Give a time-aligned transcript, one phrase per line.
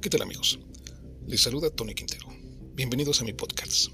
[0.00, 0.60] ¿Qué tal amigos?
[1.26, 2.28] Les saluda Tony Quintero.
[2.74, 3.88] Bienvenidos a mi podcast.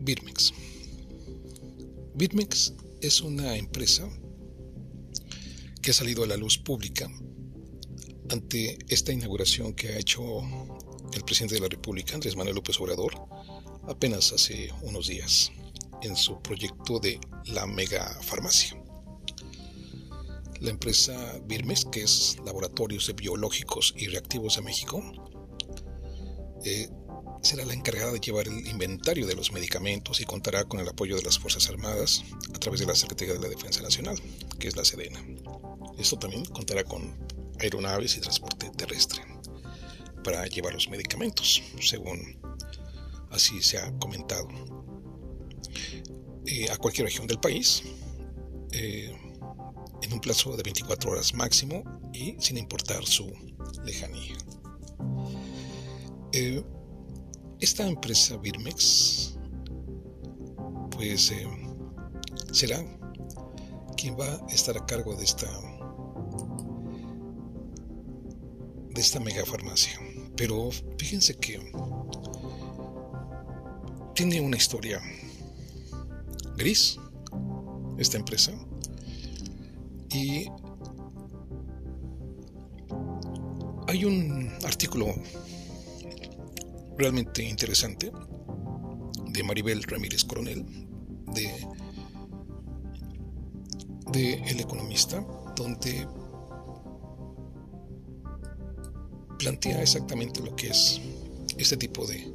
[0.00, 0.54] Birmex.
[2.14, 4.08] Birmex es una empresa
[5.82, 7.06] que ha salido a la luz pública
[8.30, 10.40] ante esta inauguración que ha hecho
[11.12, 13.12] el presidente de la República, Andrés Manuel López Obrador,
[13.88, 15.52] apenas hace unos días,
[16.00, 18.74] en su proyecto de la mega farmacia.
[20.60, 25.02] La empresa Birmes, que es Laboratorios de Biológicos y Reactivos de México,
[26.64, 26.88] eh,
[27.42, 31.16] será la encargada de llevar el inventario de los medicamentos y contará con el apoyo
[31.16, 32.24] de las Fuerzas Armadas
[32.54, 34.20] a través de la Secretaría de la Defensa Nacional,
[34.58, 35.24] que es la Sedena.
[35.98, 37.16] Esto también contará con
[37.60, 39.22] aeronaves y transporte terrestre
[40.24, 42.38] para llevar los medicamentos, según
[43.30, 44.48] así se ha comentado,
[46.46, 47.82] eh, a cualquier región del país,
[48.72, 49.14] eh,
[50.02, 53.32] en un plazo de 24 horas máximo y sin importar su
[53.84, 54.36] lejanía.
[56.32, 56.62] Eh,
[57.60, 59.38] esta empresa Birmex,
[60.90, 61.32] pues
[62.52, 62.84] será
[63.96, 65.48] quien va a estar a cargo de esta
[68.96, 69.98] de esta mega farmacia.
[70.36, 71.60] Pero fíjense que
[74.14, 75.00] tiene una historia
[76.56, 76.98] gris
[77.98, 78.52] esta empresa
[80.12, 80.46] y
[83.88, 85.06] hay un artículo
[86.96, 88.10] realmente interesante
[89.28, 90.64] de Maribel Ramírez Coronel
[91.32, 91.52] de,
[94.46, 95.24] El Economista
[95.56, 96.08] donde
[99.38, 101.00] plantea exactamente lo que es
[101.58, 102.32] este tipo de,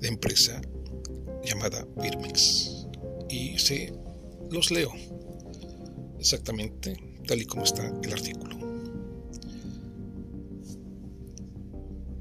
[0.00, 0.60] de empresa
[1.44, 2.88] llamada Birmex.
[3.28, 3.92] Y se
[4.50, 4.92] los leo
[6.20, 8.58] exactamente tal y como está el artículo.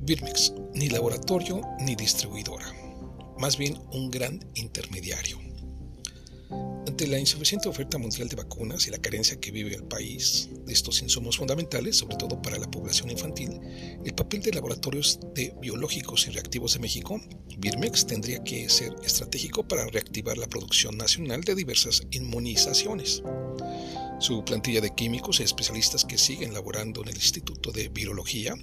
[0.01, 2.65] Birmex, ni laboratorio ni distribuidora,
[3.37, 5.39] más bien un gran intermediario
[6.89, 10.73] ante la insuficiente oferta mundial de vacunas y la carencia que vive el país de
[10.73, 13.61] estos insumos fundamentales, sobre todo para la población infantil,
[14.03, 17.21] el papel de laboratorios de biológicos y reactivos de México,
[17.57, 23.21] Birmex, tendría que ser estratégico para reactivar la producción nacional de diversas inmunizaciones.
[24.19, 28.53] Su plantilla de químicos y especialistas que siguen laborando en el Instituto de Virología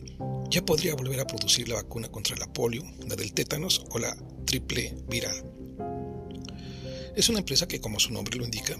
[0.50, 4.14] ya podría volver a producir la vacuna contra la polio, la del tétanos o la
[4.44, 5.50] triple viral.
[7.16, 8.76] Es una empresa que, como su nombre lo indica,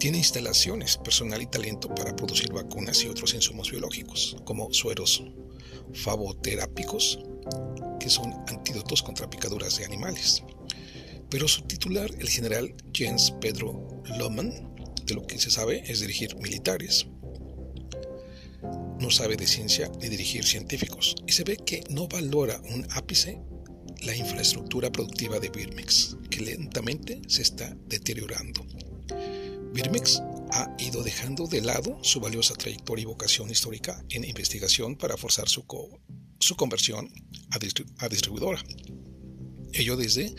[0.00, 5.22] tiene instalaciones, personal y talento para producir vacunas y otros insumos biológicos, como sueros
[5.92, 7.18] faboterápicos,
[8.00, 10.42] que son antídotos contra picaduras de animales.
[11.28, 14.67] Pero su titular, el general Jens Pedro Lohmann,
[15.08, 17.06] de lo que se sabe es dirigir militares.
[19.00, 23.40] No sabe de ciencia ni dirigir científicos y se ve que no valora un ápice
[24.02, 28.64] la infraestructura productiva de Birmex, que lentamente se está deteriorando.
[29.72, 35.16] Birmex ha ido dejando de lado su valiosa trayectoria y vocación histórica en investigación para
[35.16, 35.64] forzar su,
[36.38, 37.10] su conversión
[37.50, 38.62] a, a distribuidora.
[39.72, 40.34] Ello desde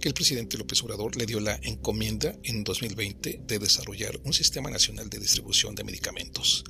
[0.00, 4.70] que el presidente López Obrador le dio la encomienda en 2020 de desarrollar un sistema
[4.70, 6.64] nacional de distribución de medicamentos,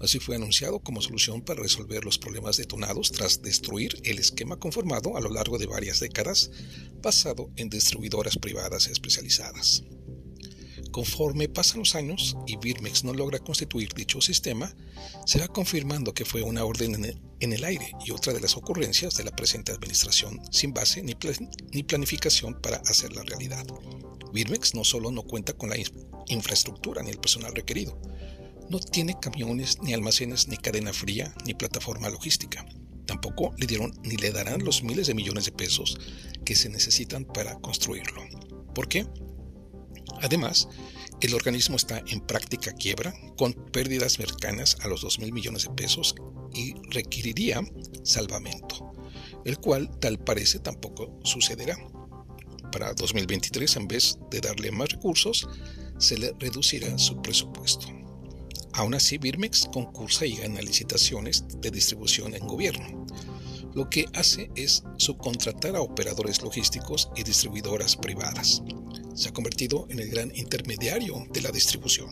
[0.00, 5.16] Así fue anunciado como solución para resolver los problemas detonados tras destruir el esquema conformado
[5.16, 6.50] a lo largo de varias décadas
[7.00, 9.82] basado en distribuidoras privadas especializadas.
[10.94, 14.72] Conforme pasan los años y Birmex no logra constituir dicho sistema,
[15.26, 19.16] se va confirmando que fue una orden en el aire y otra de las ocurrencias
[19.16, 21.16] de la presente administración sin base ni,
[21.72, 23.66] ni planificación para hacerla realidad.
[24.32, 25.76] Birmex no solo no cuenta con la
[26.28, 28.00] infraestructura ni el personal requerido,
[28.70, 32.64] no tiene camiones, ni almacenes, ni cadena fría, ni plataforma logística.
[33.04, 35.98] Tampoco le dieron ni le darán los miles de millones de pesos
[36.44, 38.22] que se necesitan para construirlo.
[38.76, 39.08] ¿Por qué?
[40.22, 40.68] Además,
[41.24, 45.70] el organismo está en práctica quiebra, con pérdidas cercanas a los 2 mil millones de
[45.70, 46.14] pesos
[46.52, 47.62] y requeriría
[48.02, 48.92] salvamento,
[49.44, 51.76] el cual tal parece tampoco sucederá.
[52.70, 55.48] Para 2023, en vez de darle más recursos,
[55.98, 57.86] se le reducirá su presupuesto.
[58.74, 63.06] Aún así, Birmex concursa y gana licitaciones de distribución en gobierno.
[63.72, 68.62] Lo que hace es subcontratar a operadores logísticos y distribuidoras privadas.
[69.14, 72.08] Se ha convertido en el gran intermediario de la distribución.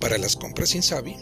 [0.00, 1.16] Para las compras sin Sabi,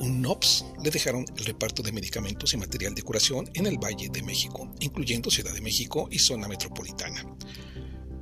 [0.00, 4.10] un NOPS le dejaron el reparto de medicamentos y material de curación en el Valle
[4.10, 7.24] de México, incluyendo Ciudad de México y zona metropolitana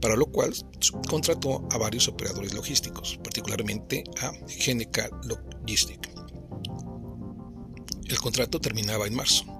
[0.05, 0.53] para lo cual
[1.09, 6.11] contrató a varios operadores logísticos, particularmente a GNK Logistic.
[8.07, 9.54] El contrato terminaba en marzo,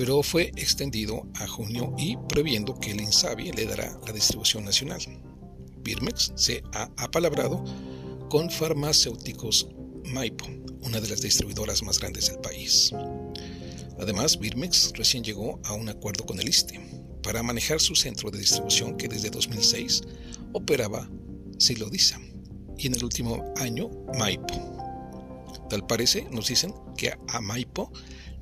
[0.00, 5.02] pero fue extendido a junio y previendo que el INSABI le dará la distribución nacional.
[5.82, 7.62] Birmex se ha apalabrado
[8.30, 9.68] con farmacéuticos
[10.06, 10.46] Maipo,
[10.80, 12.92] una de las distribuidoras más grandes del país.
[13.98, 16.80] Además, Birmex recién llegó a un acuerdo con el ISTE
[17.22, 20.00] para manejar su centro de distribución que desde 2006
[20.54, 21.10] operaba
[21.58, 22.18] Silodisa
[22.78, 24.69] y en el último año Maipo.
[25.70, 27.92] Tal parece, nos dicen, que a Maipo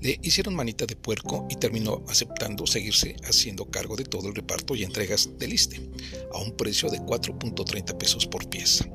[0.00, 4.74] le hicieron manita de puerco y terminó aceptando seguirse haciendo cargo de todo el reparto
[4.74, 5.90] y entregas del ISTE,
[6.32, 8.88] a un precio de 4.30 pesos por pieza.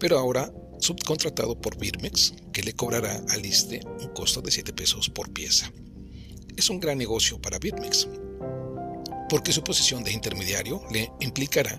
[0.00, 5.08] Pero ahora subcontratado por Birmex, que le cobrará al ISTE un costo de 7 pesos
[5.08, 5.70] por pieza.
[6.56, 8.08] Es un gran negocio para Birmex,
[9.28, 11.78] porque su posición de intermediario le implicará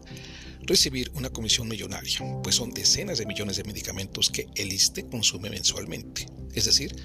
[0.63, 5.49] recibir una comisión millonaria, pues son decenas de millones de medicamentos que el ISTE consume
[5.49, 6.95] mensualmente, es decir,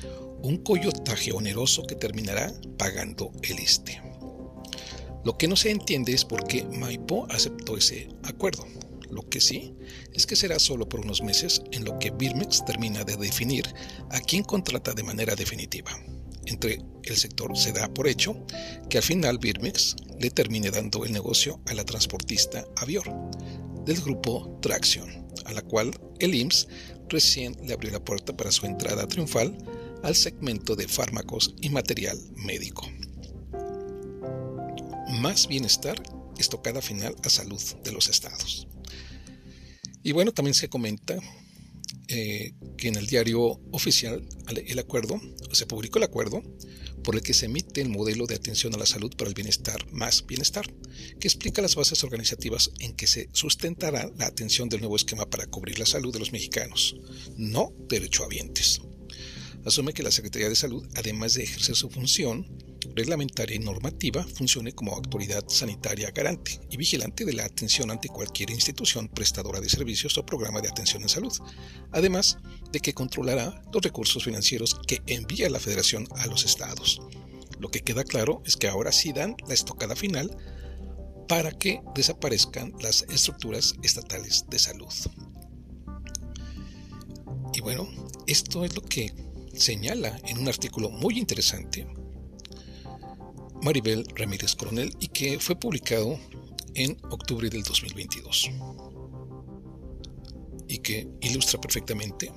[0.43, 4.01] un coyotaje oneroso que terminará pagando el ISTE.
[5.25, 8.65] Lo que no se entiende es por qué Maipo aceptó ese acuerdo.
[9.11, 9.75] Lo que sí
[10.15, 13.67] es que será solo por unos meses en lo que Birmex termina de definir
[14.11, 15.91] a quién contrata de manera definitiva.
[16.47, 18.47] Entre el sector se da por hecho
[18.89, 23.05] que al final Birmex le termine dando el negocio a la transportista Avior
[23.85, 26.69] del grupo Traction, a la cual el IMSS
[27.09, 29.57] recién le abrió la puerta para su entrada triunfal
[30.03, 32.89] al segmento de fármacos y material médico.
[35.21, 36.01] Más bienestar,
[36.39, 38.69] estocada final a salud de los estados.
[40.03, 41.17] Y bueno, también se comenta
[42.09, 45.21] eh, que en el diario oficial el acuerdo,
[45.53, 46.43] se publicó el acuerdo
[47.03, 49.87] por el que se emite el modelo de atención a la salud para el bienestar
[49.93, 50.67] más bienestar,
[51.21, 55.47] que explica las bases organizativas en que se sustentará la atención del nuevo esquema para
[55.47, 56.97] cubrir la salud de los mexicanos,
[57.37, 58.81] no derechohabientes.
[59.65, 62.47] Asume que la Secretaría de Salud, además de ejercer su función
[62.97, 68.51] reglamentaria y normativa, funcione como autoridad sanitaria garante y vigilante de la atención ante cualquier
[68.51, 71.33] institución prestadora de servicios o programa de atención en salud,
[71.93, 72.39] además
[72.73, 77.03] de que controlará los recursos financieros que envía la Federación a los estados.
[77.61, 80.35] Lo que queda claro es que ahora sí dan la estocada final
[81.29, 84.93] para que desaparezcan las estructuras estatales de salud.
[87.53, 87.89] Y bueno,
[88.27, 89.13] esto es lo que
[89.55, 91.87] señala en un artículo muy interesante
[93.63, 96.19] Maribel Ramírez Coronel y que fue publicado
[96.75, 98.51] en octubre del 2022
[100.69, 102.33] y que ilustra perfectamente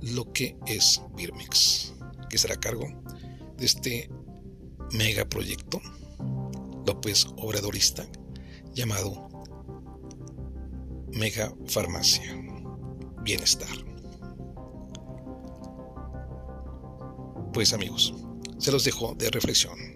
[0.00, 1.94] lo que es Birmex,
[2.30, 2.86] que será a cargo
[3.56, 4.10] de este
[4.92, 5.80] megaproyecto
[6.86, 8.06] López Obradorista
[8.74, 9.28] llamado
[11.12, 12.36] Mega Farmacia
[13.22, 13.76] Bienestar.
[17.52, 18.14] Pues amigos,
[18.58, 19.95] se los dejo de reflexión.